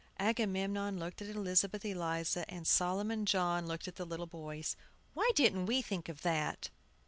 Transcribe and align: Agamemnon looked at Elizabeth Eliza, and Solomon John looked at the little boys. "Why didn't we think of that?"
Agamemnon 0.19 0.97
looked 0.97 1.21
at 1.21 1.27
Elizabeth 1.27 1.85
Eliza, 1.85 2.43
and 2.49 2.65
Solomon 2.65 3.23
John 3.23 3.67
looked 3.67 3.87
at 3.87 3.97
the 3.97 4.03
little 4.05 4.25
boys. 4.25 4.75
"Why 5.13 5.29
didn't 5.35 5.67
we 5.67 5.83
think 5.83 6.09
of 6.09 6.23
that?" 6.23 6.71